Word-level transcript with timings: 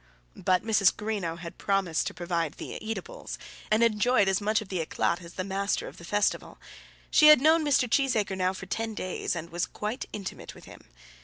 But 0.35 0.63
Mrs. 0.63 0.91
Greenow 0.97 1.37
had 1.37 1.59
promised 1.59 2.07
to 2.07 2.13
provide 2.15 2.53
the 2.55 2.71
eatables, 2.83 3.37
and 3.69 3.83
enjoyed 3.83 4.27
as 4.27 4.41
much 4.41 4.59
of 4.59 4.69
the 4.69 4.83
éclat 4.83 5.23
as 5.23 5.35
the 5.35 5.43
master 5.43 5.87
of 5.87 5.97
the 5.97 6.03
festival. 6.03 6.57
She 7.11 7.27
had 7.27 7.39
known 7.39 7.63
Mr. 7.63 7.87
Cheesacre 7.87 8.35
now 8.35 8.53
for 8.53 8.65
ten 8.65 8.95
days 8.95 9.35
and 9.35 9.51
was 9.51 9.67
quite 9.67 10.07
intimate 10.11 10.55
with 10.55 10.65
him. 10.65 10.85